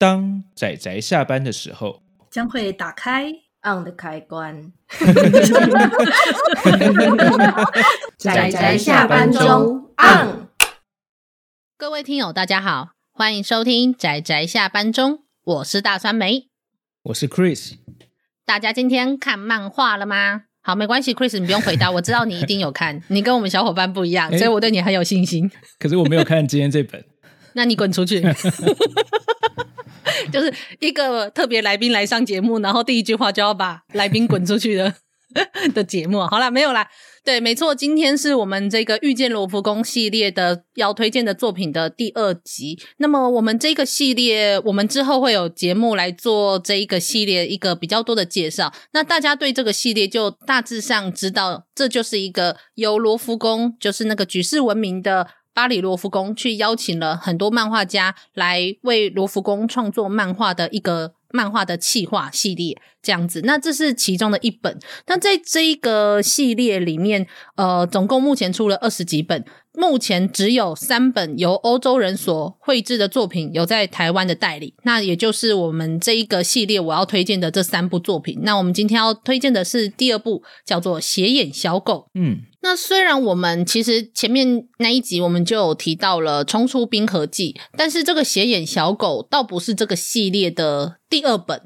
[0.00, 2.00] 当仔仔下班的时候，
[2.30, 3.32] 将会打开
[3.64, 4.72] on 的开关。
[8.16, 10.46] 仔仔下班中 on。
[11.76, 16.46] 各位听友，大家好，欢迎收听仔仔下班中，我是大酸梅，
[17.02, 17.72] 我是 Chris。
[18.46, 20.42] 大家今天看漫画了吗？
[20.62, 25.50] 好，没关系，Chris，你不用回答，我知道你一定有看， 你跟我们小伙伴不一样，所以我对你很有信心。
[25.80, 27.04] 可是我没有看今天这本，
[27.54, 28.22] 那你滚出去。
[30.32, 34.94] 就是一个特别来宾来上节目，然后第一句话就要把来宾滚出去的
[35.74, 36.26] 的节目。
[36.26, 36.88] 好啦，没有啦，
[37.24, 42.78] 对，没错，今天是我们这个遇见罗浮宫系列的要推荐的作品的第二集。
[42.96, 48.72] 那么我们这个系列，我们之后会有节目来做这一个系列一个比较多的介绍。
[48.92, 55.28] 那大家对这个系列就大致上知道，这就是一个由罗浮宫，就是那个举世闻名的。
[55.54, 63.42] 巴黎罗浮宫去邀请了很多漫画家来为罗浮宫创作漫画的一个漫画的企划系列，这样子。
[63.44, 64.78] 那这是其中的一本。
[65.06, 69.44] 那在这一个系列里面，呃，总共目前出了二十几本。
[69.78, 78.40] 目前只有三本由欧洲人所绘制的作品有在台湾的代理，那也就是我们这一个系列我要推荐的这三部作品。
[78.42, 82.06] 那我们今天要推荐的是第二部，叫做《斜眼小狗》。
[82.14, 91.62] 嗯，那虽然我们其实前面那一集我们就有提到了《冲出冰河纪》，但是这个《斜眼小狗》倒不是这个系列的第二本。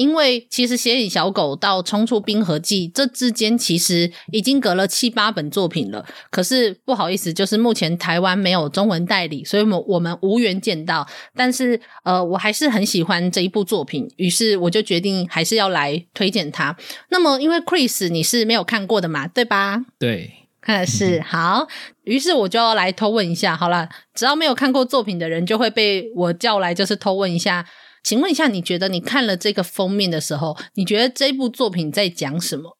[0.00, 11.06] 因为其实《斜影小狗》到《冲出冰河纪》这之间其实已经隔了七八本作品了，可是不好意思，就是目前台湾没有中文代理，所以我我们无缘见到。
[11.36, 16.74] 但是呃，我还是很喜欢这一部作品，于是我就决定还是要来推荐它。
[17.10, 19.84] 那么因为 Chris 你是没有看过的嘛，对吧？
[19.98, 20.30] 对，
[20.62, 21.68] 看 是 好，
[22.04, 23.54] 于是我就要来偷问一下。
[23.54, 27.66] 好了，只要没有看过作品的人，就会被我叫来，就是偷问一下。
[28.02, 32.76] 请问一下，你觉得你看了这个封面的时候，你觉得这部作品在讲什么？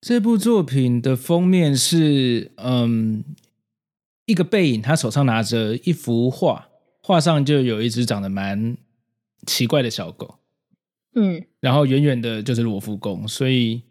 [0.00, 3.24] 这部作品的封面是，嗯，
[4.26, 6.68] 一个背影，他手上拿着一幅画，
[7.00, 8.76] 画上就有一只长得蛮
[9.46, 10.38] 奇怪的小狗，
[11.14, 13.82] 嗯，然后远远的就是罗浮宫，所以，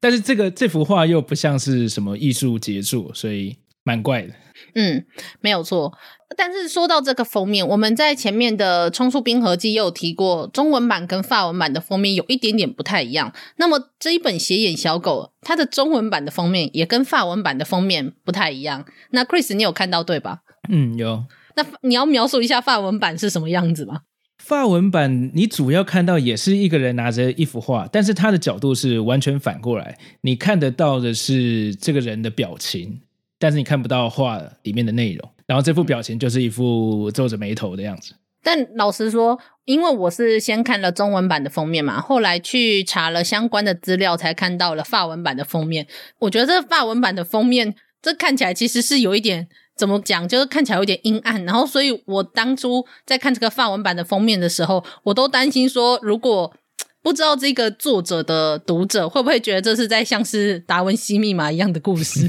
[0.00, 4.34] 但是这个这幅画又不像是什么艺术杰作，所以蛮怪的。
[4.74, 5.04] 嗯，
[5.40, 5.92] 没有错。
[6.36, 13.32] 但是说到这个封面，我们在前面的《冲出冰河纪》也有提过，中文版跟法文版的封面有一点点不太一样。
[13.56, 18.84] 那么这一本《斜眼小狗》，它的中文版的封面也跟法文版的封面不太一样。
[19.10, 20.42] 那 Chris，你有看到对吧？
[20.68, 21.24] 嗯，有。
[21.56, 24.02] 那你要描述一下法文版是什么样子吗？
[24.38, 33.00] 法文版你主要看到也是一个人拿着一幅画，但是他的角度是完全反过来，你看得到的是这个人的表情。
[33.40, 38.14] 但是你看不到画里面的内容，然后这副表情就是一副皱着眉头的样子。
[38.42, 45.86] 但老实说，因为我是先看了中文版的封面嘛，后来去查了相关的资料，才看到了法文版的封面。
[46.20, 51.44] 我觉得这法文版的封面，这看起来其实是有一点怎么讲，就是看起来有点阴暗。
[51.44, 56.54] 然后，所以我当初在看这个法文版的封面的时候，我都担心说，如果
[57.02, 62.28] 不知道这个作者的读者会不会觉得这是在像是达文西密码一样的故事？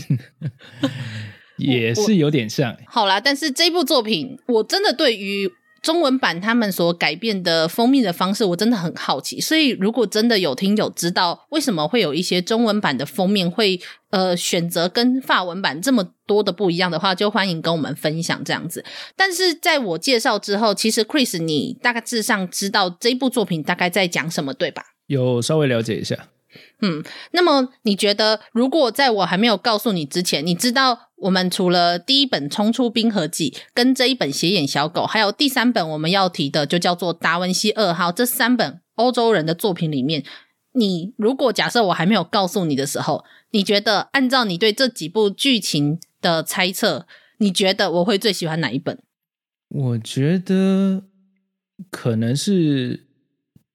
[1.58, 2.76] 也是有点像。
[2.88, 9.42] 好啦，但是这部作品我真的对于中文版他们所改变的封面的方式，我真的很好奇。
[9.42, 13.80] 所以如果真的有听友知道为什么会有一些中文版的封面会
[14.12, 18.86] 呃选择跟法文版这么多的不一样的话，就欢迎跟我们分享这样子。
[19.16, 24.84] 但是在我介绍之后，其实 Chris 你大概致上知道这部作品大概在讲什么，对吧？
[25.08, 26.28] 有稍微了解一下。
[26.82, 40.24] 嗯，那么你觉得，如果在我还没有告诉你之前，你知道我们除了第一本《冲出冰河纪》跟这一本《斜眼小狗》，还有第三本我们要提的，就叫做《达文西二号》这三本欧洲人的作品里面，
[40.74, 47.06] 你如果假设我还没有告诉你的时候，你觉得按照你对这几部剧情的猜测，
[47.38, 48.98] 你觉得我会最喜欢哪一本？
[49.70, 51.04] 我觉得
[51.90, 52.98] 可能是《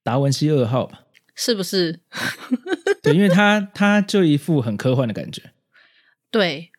[0.03, 1.03] 达文西二号》吧。
[1.39, 2.01] 是不是？
[3.07, 5.43] 对，因为他他就一副很科幻的感觉。
[6.31, 6.71] 对，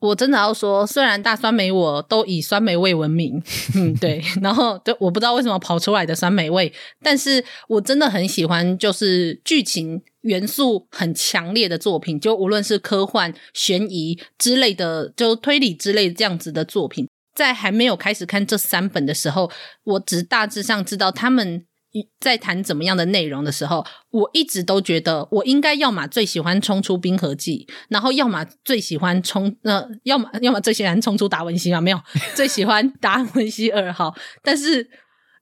[0.00, 3.42] 我真的要说，虽然大酸梅我都以酸梅味闻名，
[3.74, 6.72] 嗯，对， 然后就我不知道为什么跑出来的酸梅味，
[7.02, 19.50] 但是我真的很喜欢，就是剧情元素很强烈的作品，就无论是科幻、悬疑之类的，就推理之类这样子的作品，在还没有开始看这三本的时候，
[19.84, 21.66] 我只大致上知道他们。
[22.20, 32.00] 在谈怎么样的内容的时候，我一直都觉得我应该要么最喜欢冲出冰河纪，然后要么最喜欢冲呃，要么要么最喜欢冲出达文西嘛，没有
[32.34, 34.14] 最喜欢达文西二号。
[34.42, 34.90] 但是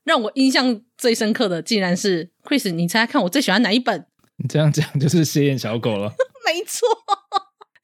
[0.04, 4.06] 让我印象最深刻的，竟然是 Chris，你猜猜看，我最喜欢哪一本？
[4.38, 6.12] 你这样讲就是谢眼小狗了。
[6.44, 6.88] 没错。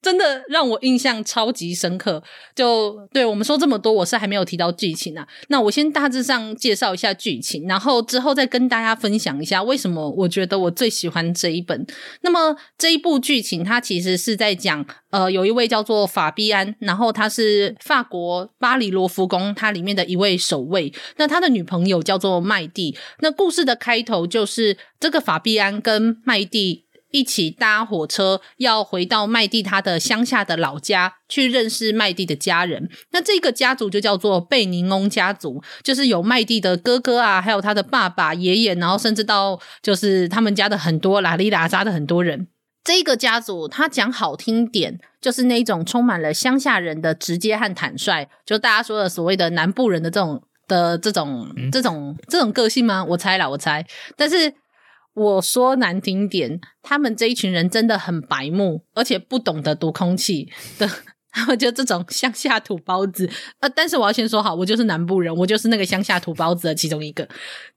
[0.00, 2.23] 真的让我印象超级深刻，
[2.55, 5.27] 就对我们说这么多，我是还没有提到剧情啊。
[5.49, 11.87] 那我先大致上介绍一下剧情，然后之后再跟大家分享一下为什么我觉得我最喜欢这一本。
[12.23, 22.97] 那么这一部剧情，它其实是在讲，呃，有一位叫做法比安，然后他是法国巴黎罗浮宫它里面的一位守卫，那他的女朋友叫做麦蒂。
[23.19, 26.88] 那故事的开头就是这个法比安跟麦蒂。
[27.11, 32.89] 一起搭火车要回到麦蒂他的乡下的老家去认识麦蒂的家人。
[33.13, 42.49] 那这个家族就叫做贝宁翁家族，就是有麦蒂的哥哥啊，还有他的爸爸、爷爷，然后甚至到就是他们家的很多拉里拉扎的很多人。
[42.85, 53.05] 这个家族他讲好听点，就是那种充满了乡下人的直接和坦率，就大家说的所谓的南部人的这种的这种这种这种个性吗？
[53.05, 54.53] 我猜啦，我猜，但是。
[55.19, 60.49] 我说难听点，他们这一群人真的很白目，而且不懂得读空气
[60.79, 60.88] 的，
[61.32, 63.29] 他们就这种乡下土包子。
[63.61, 67.29] 呃，但是我要先说好，我就是南部人，我就是那个乡下土包子的其中一个。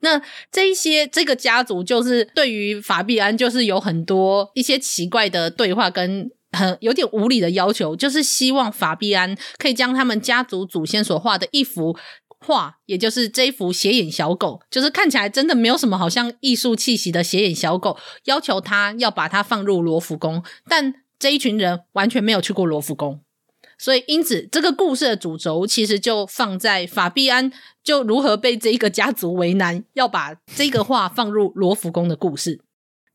[0.01, 0.21] 那
[0.51, 11.97] 这一些这个家族，就是对于法比安，就是有很多一些奇怪的对话，跟很有点无理的要求，就是希望法比安可以将他们家族祖先所画的一幅。
[12.45, 23.21] 画，也就是这幅斜眼小狗，就是看起来真的没有什么好像艺术气息的斜眼小狗，要求他要把它放入罗浮宫，但这一群人完全没有去过罗浮宫，
[23.77, 27.51] 所以因此这个故事的主轴其实就放在法比安
[27.83, 32.59] 就如何被这一个家族为难，要把这个画放入罗浮宫的故事。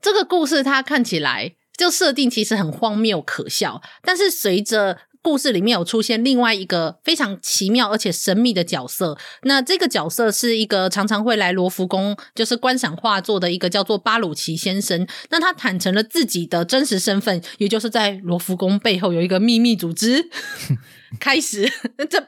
[0.00, 15.04] 这个故事它看起来就设定其实很荒谬可笑，但是随着故事里面有出现另外一个非常奇妙而且神秘的角色，那这个角色是一个常常会来罗浮宫就是观赏画作的一个叫做巴鲁奇先生。
[15.30, 20.30] 那他坦诚了自己的真实身份，也就是在罗浮宫背后有一个秘密组织。
[21.18, 21.68] 开始，
[22.08, 22.24] 这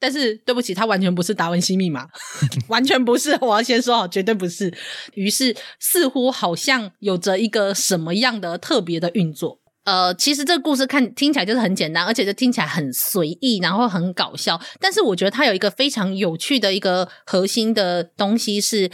[0.00, 2.08] 但是对不起，他完全不是达文西密码，
[2.68, 3.36] 完全不是。
[3.42, 4.72] 我要先说好，绝对不是。
[5.12, 9.61] 于是，似乎好像有着一个什么样的特别的运作。
[9.84, 14.60] 呃，其实这个故事看听起来就是很简单，而且就听起来很随意，然后很搞笑。
[14.78, 18.92] 但是我觉得它有一个非常有趣的一个核心的东西是，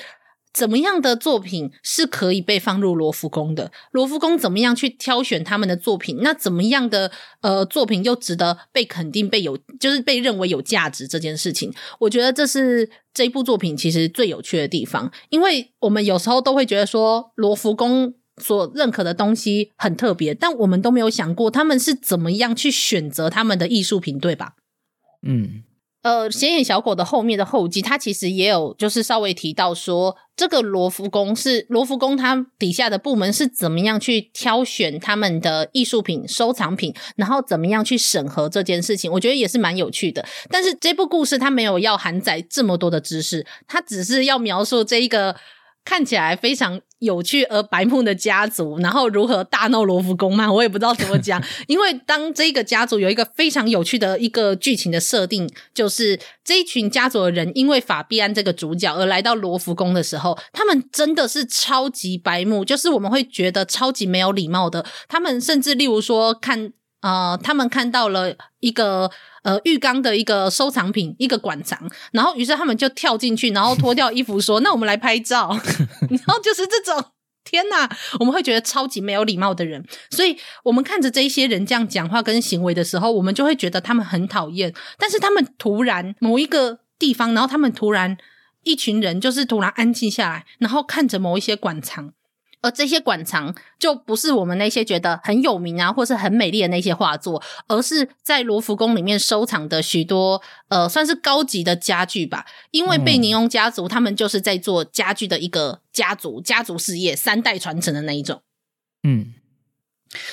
[0.51, 3.71] 怎么样的作品是可以被放入罗浮宫的？
[3.91, 6.21] 罗浮宫怎么样去挑选他们的作品？
[6.23, 7.13] 那怎么样的
[7.43, 11.71] 呃作品又值得被肯定、被有就是被认为有价值这件事情？
[12.01, 18.15] 我觉得这是这部作品其实最有趣的地方，因为我们有时候都会觉得说罗浮宫。
[18.39, 24.55] 所认可的东西很特别，但我们都没有想过他们是怎么样去选择他们的艺术品，对吧？
[25.27, 25.65] 嗯，
[26.03, 40.25] 呃，显眼小狗的后面的后记，它其实也有就是稍微提到说，这个罗浮宫是罗浮宫，它底下的部门是怎么样去挑选他们的艺术品、收藏品，然后怎么样去审核这件事情，我觉得也是蛮有趣的。
[40.49, 45.35] 但是这部故事它没有要含载这么多的知识，它只是要描述这一个。
[45.85, 50.53] 看起来非常有趣而白目的家族，然后如何大闹罗浮宫嘛？
[50.53, 51.43] 我也不知道怎么讲。
[51.69, 64.85] 因为当这个家族有一个非常有趣的一个剧情的设定，就是这一群家族的人因为法比安这个主角而来到罗浮宫的时候，他们真的是超级白目，就是我们会觉得超级没有礼貌的。
[65.07, 66.73] 他们甚至例如说看。
[67.01, 69.09] 呃，他们看到了一个
[69.49, 71.79] 呃浴缸的一个收藏品，一个馆藏，
[72.13, 75.59] 然后于是他们就跳进去，然后脱掉衣服说：“那我们来拍照。”
[76.11, 77.03] 然后就是这种
[77.45, 77.89] 天哪，
[78.21, 79.83] 我们会觉得超级没有礼貌的人。
[80.11, 84.75] 所以我们看着这一些人这样讲话跟行为的时候，我们就会觉得他们很讨厌。
[84.99, 88.19] 但是他们突然某一个地方，然后他们突然
[88.65, 92.13] 一群人就是突然安静下来，然后看着某一些馆藏。
[92.61, 102.45] 而这些馆藏就不是我们那些觉得很有名啊，或是很美丽的那些画作，而是在罗浮宫里面收藏的许多呃，算是高级的家具吧。
[102.73, 108.43] 因为贝尼翁家族他们就是在做家具的一个家族，家族事业三代传承的那一种。
[109.05, 109.35] 嗯，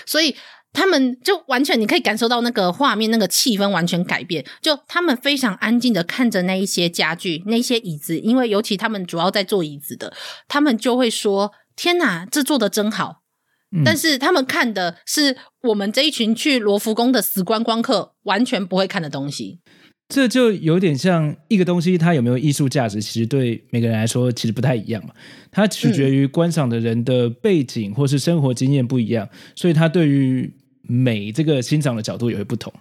[0.07, 0.35] 所以
[0.73, 4.43] 他们就完全你可以感受到那个画面，那个气氛完全改变。
[4.61, 10.11] 就他们非常安静的看着那一些家具，那些椅子，因为尤其他们主要在做椅子的，
[10.47, 11.53] 他们就会说。
[11.75, 13.23] 天哪，这做的真好！
[13.71, 19.59] 嗯，但是他们看的是我们这一群去罗浮宫的死观光客完全不会看的东西。
[20.07, 25.11] 这就有点像一个东西，它有没有艺术价值，其实对每个人来说其实不太一样嘛。
[25.51, 30.53] 它取决于观赏的人的背景或是生活经验不一样，所以他对于
[30.83, 32.71] 美这个欣赏的角度也会不同。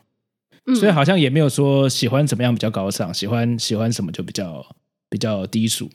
[0.79, 4.65] 所以好像也没有说喜欢怎么样比较高尚，喜欢喜欢什么就比较
[5.09, 5.91] 比较低俗。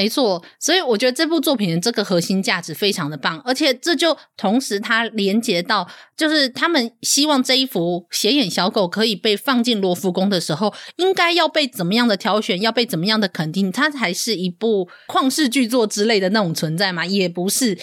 [0.00, 17.04] 没错，所以我觉得这部作品的这个核心价值非常的棒，而且这就同时它连接到，就是他们希望这一幅斜眼小狗可以被放进罗浮宫的时候，应该要被怎么样的挑选，要被怎么样的肯定，它才是一部旷世巨作之类的那种存在嘛？
[17.04, 17.76] 也不是。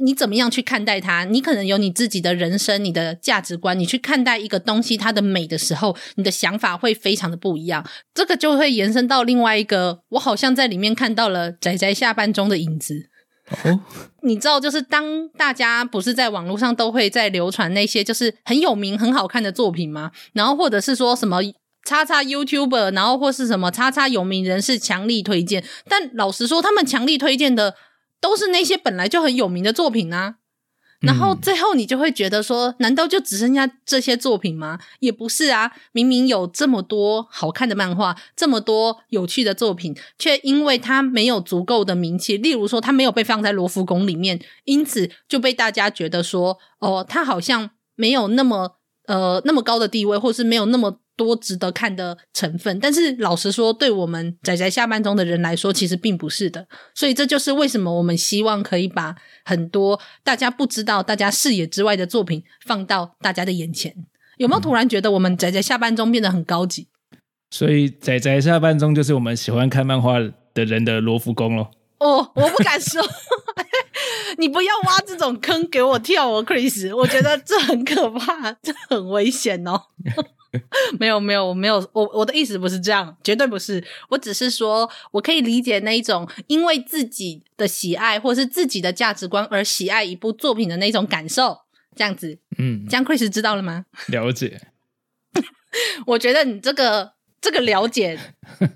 [0.00, 1.24] 你怎么样去看待它？
[1.24, 3.78] 你可能有你自己的人生、你的价值观。
[3.78, 7.84] 你去看待一个东西它的美的时候，你的想法会非常的不一样。
[8.14, 13.08] 这个就会延伸到另外一个，我好像在里面看到了仔仔下半中的影子。
[13.64, 13.80] 哦，
[14.22, 20.10] 你知道，就是当大家不是在网络上都会在流传那些就是很有名、很好看的作品吗？
[20.32, 21.40] 然后或者是说什么
[21.84, 25.64] 叉叉 YouTuber，然后或是什么叉叉有名人士强力推荐。
[25.88, 27.74] 但老实说，他们强力推荐的。
[28.20, 30.36] 都是那些本来就很有名的作品啊，
[31.00, 34.78] 然后最后你就会觉得说，难道就只剩下这些作品吗？
[35.00, 51.00] 也不是啊，明明有这么多好看的漫画，这么多有趣的作品，却因为它没有足够的名气，例如说它没有被放在罗浮宫里面，因此就被大家觉得说，哦，它好像没有那么呃那么高的地位，或是没有那么。
[51.18, 56.68] 多值得看的成分，但是老实说，对我们仔仔下班中的人来说，其实并不是的。
[56.94, 63.92] 所以这就是为什么我们希望可以把很多大家不知道、大家视野之外的作品放到大家的眼前。
[64.36, 66.86] 有没有突然觉得我们仔仔下班中变得很高级？
[67.50, 70.20] 所以仔仔下班中就是我们喜欢看漫画
[70.54, 71.72] 的人的罗浮宫咯。
[71.98, 73.02] 哦，我不敢说，
[74.38, 76.94] 你不要挖这种坑给我跳哦，Chris。
[76.96, 79.82] 我觉得这很可怕，这很危险哦。
[80.98, 83.82] 没有没有，我没有，我我的意思不是这样，绝对不是。
[84.08, 91.60] 我只是说，我可以理解那一种因为自己的喜爱或是自己的价值观而喜爱一部作品的那种感受，
[91.94, 92.38] 这样子。
[92.58, 93.84] 嗯，这样 Chris 知道了吗？
[94.08, 94.68] 了解。
[96.06, 98.18] 我觉得你这个这个了解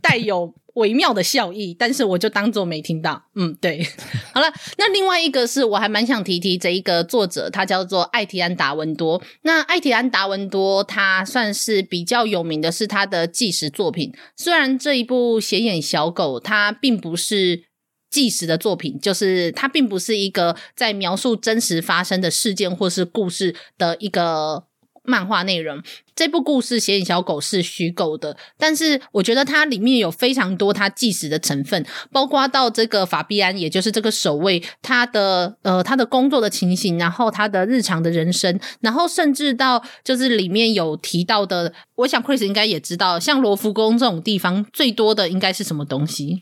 [0.00, 0.54] 带有。
[0.74, 3.22] 微妙的笑意，但是我就当做没听到。
[3.34, 3.86] 嗯，对，
[4.32, 9.22] 好了，那另外一个是我还蛮想提提这一个作者，他叫做艾提安·达文多。
[9.42, 14.14] 那艾提安·达文多，他算是比较有名的是他的纪实作品。
[14.34, 17.64] 虽然这一部《斜眼小狗》它并不是
[18.08, 24.64] 纪实的作品，就是它并不是一个在描述真实发生的事件或是故事的一个。
[25.04, 25.82] 漫画内容，
[26.14, 46.40] 这部故事《写影小狗》是虚构的，但是我觉得它里面有非常多它纪实的成分，包括到这个法比安，也就是这个守卫，他的呃他的工作的情形，然后他的日常的人生，然后甚至到就是里面有提到的，我想 Chris 应该也知道，像罗浮宫这种地方最多的应该是什么东西？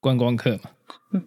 [0.00, 0.70] 观光客嘛。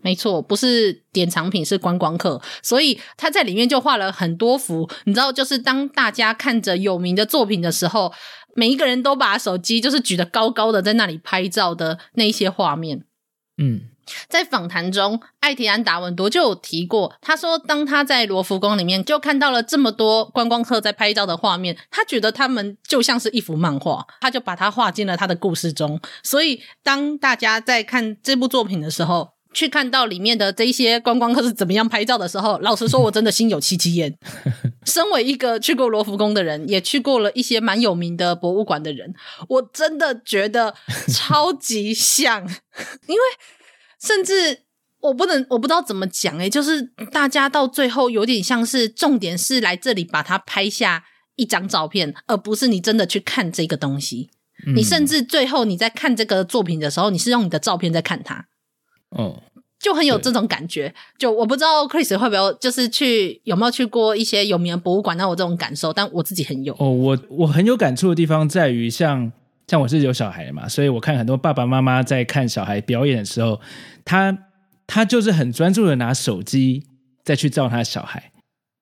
[0.01, 4.89] 没错，不是典藏品，是观光客，所以他在里面就画了很多幅。
[5.06, 8.12] 你知道，就是当大家看着有名的作品的时候，
[8.56, 13.06] 每一个人都把手机就是举得高高的，在那里拍照的那一些画面。
[13.60, 13.89] 嗯，
[14.27, 26.00] 在访谈中，艾提安·达文多就有提过，他说，当他在罗浮宫里面就看到了这么多观光客在拍照的画面，他觉得他们就像是一幅漫画，他就把它画进了他的故事中。
[26.22, 34.15] 所以，当大家在看这部作品的时候，去看到里面的这一些观光客是怎么样拍照的时候，老实说，我真的心有戚戚焉。
[34.85, 39.15] 身为一个去过罗浮宫的人，也去过了一些蛮有名的博物馆的人，
[39.49, 40.75] 我真的觉得
[41.11, 42.43] 超级像，
[43.09, 43.21] 因为
[43.99, 44.59] 甚至
[44.99, 51.03] 我不能，我不知道怎么讲诶、欸，就是大家到最后有点像是重点是来这里把它拍下
[51.35, 54.29] 一张照片，而不是你真的去看这个东西。
[54.67, 58.45] 嗯、你甚至最后你在看这个作品的时候，你是用你的照片在看它。
[59.09, 59.41] 哦。
[59.79, 66.73] 就很有这种感觉，就我不知道 Chris 会不会就是去有没有去过一些有名的博物馆，那我这种感受，但我自己很有。
[66.79, 69.31] 哦，我我很有感触的地方在于，像
[69.67, 73.61] 像我是有小孩的嘛，所以我看很多爸爸妈妈在看小孩表演的时候，
[74.03, 74.35] 他
[74.87, 76.87] 他就是很专注的拿手机
[77.23, 78.31] 再去照他小孩，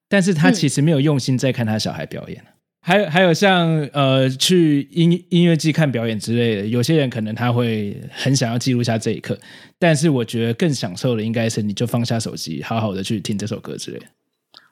[0.08, 2.42] 但是他其实没有用心在看他小孩表演。
[2.42, 2.55] 嗯
[2.86, 9.40] 还有还有像呃去音音乐季看表演之类的，有些人可能他会很想要记录下这一刻，
[9.80, 14.06] 但是我觉得更享受的应该是你就放下手机，好好的去听这首歌之类的。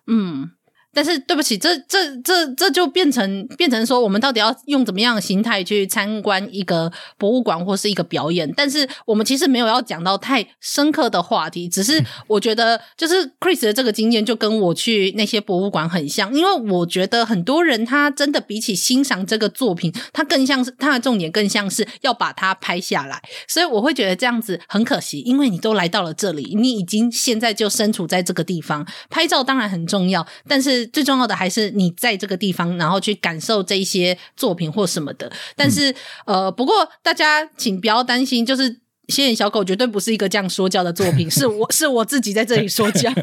[0.05, 0.51] 嗯。
[0.93, 8.51] 但是对不起，这这这这就变成变成说，我们到底要用怎么样的心态去参观一个博物馆或是一个表演？
[8.55, 30.82] 但是我们其实没有要讲到太深刻的话题，只是 我觉得就是 Chris 的这个经验就跟我去那些博物馆很像，因为我觉得很多人他真的比起欣赏这个作品，他更像是他的重点更像是要把它拍下来，所以我会觉得这样子很可惜，因为你都来到了这里，你已经现在就身处在这个地方，拍照当然很重要，但是。
[30.87, 35.31] 最重要的还是你在这个地方，然后去感受这一些作品或什么的。
[35.55, 35.91] 但是，
[36.25, 43.11] 嗯、呃，不过大家请不要担心，就是仙眼小狗绝对不是一个这样说教的作品， 是我是我自己在这里说教。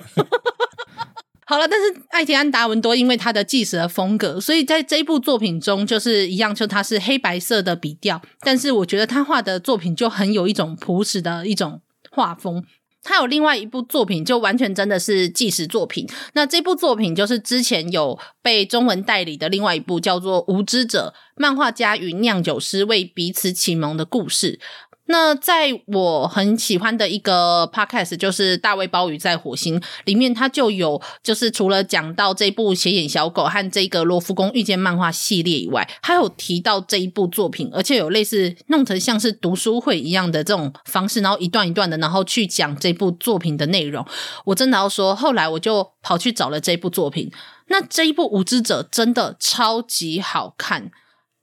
[1.47, 11.81] 好了，但是艾提安·达文多因为他的纪实的风格，所以在这一部作品中就是一样，就他是黑白色的笔调，但是我觉得他画的作品就很有一种朴实的一种
[12.13, 12.65] 画风。
[13.03, 16.07] 他有另外一部作品，就完全真的是纪实作品。
[16.35, 24.59] 那这部作品就是之前有被中文代理的另外一部，叫做《无知者：漫画家与酿酒师为彼此启蒙的故事》。
[25.07, 44.07] 那在我很喜欢的一个 podcast，就是大卫鲍鱼在火星里面，他就有就是除了讲到这部斜眼小狗和这个罗浮宫遇见漫画系列以外，还有提到这一部作品，而且有类似弄成像是读书会一样的这种方式，然后一段一段的，然后去讲这部作品的内容。
[44.45, 47.29] 我真的要说，后来我就跑去找了这部作品，
[47.67, 50.93] 那这一部《无知者》真的超级好看。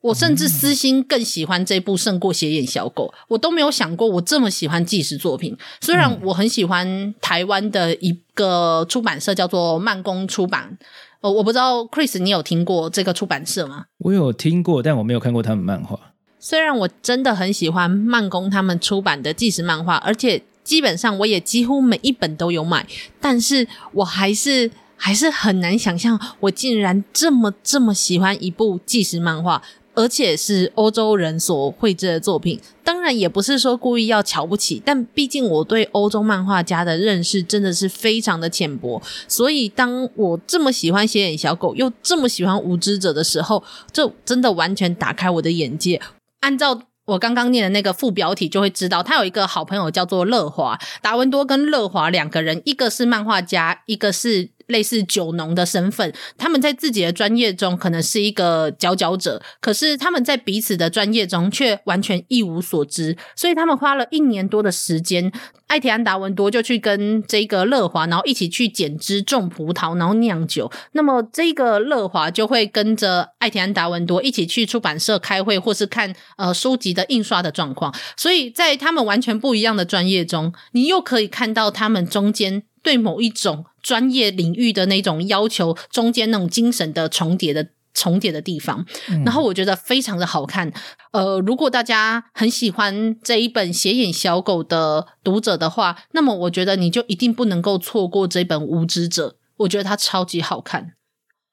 [0.08, 5.56] 我甚至私心更喜欢这部胜过《斜眼小狗》，我都没有想过我这么喜欢纪实作品。
[5.82, 10.78] 虽然我很喜欢台湾的一个出版社叫做慢工出版，
[11.20, 13.86] 呃，我不知道 Chris 你有听过这个出版社吗？
[13.98, 16.00] 我有听过，但我没有看过他们漫画。
[16.40, 22.88] 虽然我真的很喜欢慢工他们出版的纪实漫画，而且基本上我也几乎每一本都有买，
[23.20, 29.62] 但是我还是还是很难想象，我竟然这么这么喜欢一部纪实漫画。
[29.98, 46.00] 而且是欧洲人所绘制的作品，当然也不是说故意要瞧不起，但毕竟我对欧洲漫画家的认识真的是非常的浅薄，所以当我这么喜欢《邪眼小狗》又这么喜欢《无知者》的时候，这真的完全打开我的眼界。
[46.42, 54.50] 按照我刚刚念的那个副标题，就会知道他有一个好朋友叫做乐华，达文多跟乐华两个人，一个是漫画家，一个是。
[54.68, 65.32] 类似酒农的身份，他们在自己的专业中可能是一个佼佼者，可是他们在彼此的专业中却完全一无所知，所以他们花了一年多的时间，
[65.68, 70.72] 艾提安·达文多就去跟这个乐华，然后一起去剪枝、种葡萄，然后酿酒。
[70.92, 77.94] 那么这个乐华就会跟着艾提安·达文多一起去出版社开会，或是看呃书籍的印刷的状况。
[78.15, 82.63] 所以在他们完全不一样的专业中，你又可以看到他们中间。
[82.84, 90.73] 对某一种专业领域的那种要求，中间那种精神的重叠的重叠的地方，嗯，然后我觉得非常的好看。
[91.13, 99.30] 呃，如果大家很喜欢这一本《斜眼小狗》的读者的话，那么我觉得你就一定不能够错过这本《无知者》。
[99.60, 100.91] 我觉得它超级好看，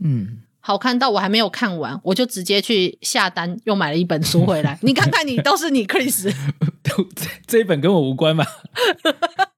[0.05, 4.77] 嗯，好看到我还没有看完，我就直接去下单又买了一本书回来。
[4.83, 6.35] 你看看你，都是你，Chris，
[7.47, 8.45] 这一本跟我无关吗？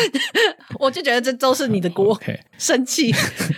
[0.78, 2.38] 我就觉得这都是你的锅，okay.
[2.58, 3.12] 生气。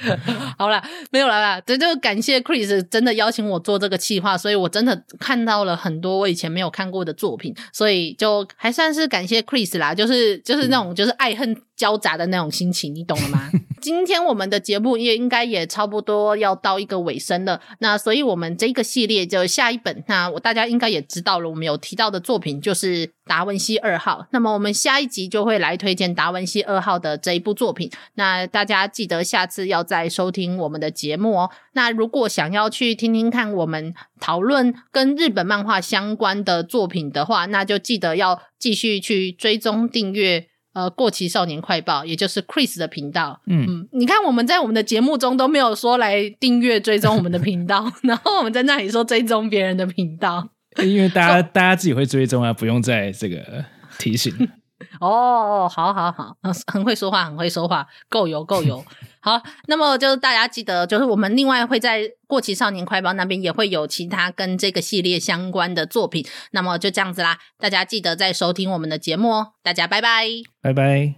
[0.58, 1.60] 好了，没有了啦。
[1.66, 9.94] 这就感谢 Chris 真的邀请我做这个企划，所以我真的看到了很多我以前没有看过的作品，所以就还算是感谢 Chris 啦。
[9.94, 13.50] 就是就是那种就是爱恨交杂的那种心情，你懂了吗？
[13.80, 24.26] 今天我们的节目也应该也差不多要到一个尾声了，那所以我们这个系列就下一本，那我大家应该也知道了，我们有提到的作品就是达文西二号。
[24.30, 31.50] 那么我们下一集就会来推荐达文西二号的这一部作品，那大家记得下次要再收听我们的节目哦。
[31.72, 40.48] 那如果想要去听听看我们讨论跟日本漫画相关的作品的话，那就记得要继续去追踪订阅。
[40.74, 43.42] 呃，过期少年快报，也就是 Chris 的频道。
[43.46, 53.64] 嗯嗯，你看我们在我们的节目中都没有说来订阅追踪我们的频道， 然后我们在那里说追踪别人的频道，因为大家大家自己会追踪啊，不用再这个
[53.98, 54.32] 提醒。
[55.00, 58.84] 哦，好好好，很会说话，很会说话，够油够油。
[59.20, 66.26] 好，那么就是大家记得，就是我们另外会在过期少年快报那边也会有其他跟这个系列相关的作品。
[66.50, 69.52] 那么就这样子啦，大家记得再收听我们的节目哦。
[69.62, 70.26] 大家拜拜，
[70.60, 71.14] 拜拜。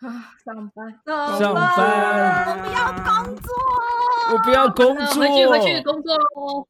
[0.00, 3.54] 啊，上班，上班，我不要工作，
[4.32, 6.66] 我不要工作，回去回去工作喽。